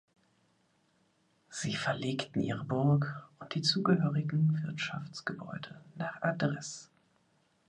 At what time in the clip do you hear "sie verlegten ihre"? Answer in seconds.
1.51-2.63